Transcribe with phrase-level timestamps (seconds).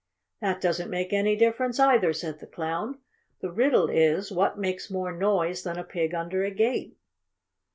[0.39, 2.97] "That doesn't make any difference either," said the Clown.
[3.41, 6.97] "The riddle is what makes more noise than a pig under a gate."